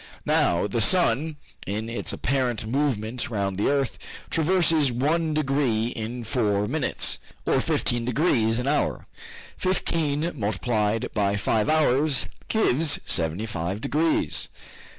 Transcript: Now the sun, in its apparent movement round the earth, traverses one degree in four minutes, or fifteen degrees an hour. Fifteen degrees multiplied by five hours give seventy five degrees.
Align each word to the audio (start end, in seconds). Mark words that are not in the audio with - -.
Now 0.25 0.65
the 0.65 0.81
sun, 0.81 1.35
in 1.67 1.87
its 1.87 2.11
apparent 2.11 2.65
movement 2.65 3.29
round 3.29 3.55
the 3.59 3.69
earth, 3.69 3.99
traverses 4.31 4.91
one 4.91 5.35
degree 5.35 5.89
in 5.89 6.23
four 6.23 6.67
minutes, 6.67 7.19
or 7.45 7.61
fifteen 7.61 8.03
degrees 8.05 8.57
an 8.57 8.67
hour. 8.67 9.05
Fifteen 9.57 10.21
degrees 10.21 10.39
multiplied 10.41 11.11
by 11.13 11.35
five 11.35 11.69
hours 11.69 12.25
give 12.47 12.99
seventy 13.05 13.45
five 13.45 13.79
degrees. 13.79 14.49